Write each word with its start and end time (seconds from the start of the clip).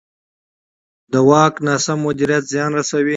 د 1.11 1.13
واک 1.29 1.53
ناسم 1.67 1.97
مدیریت 2.07 2.43
زیان 2.51 2.71
رسوي 2.79 3.09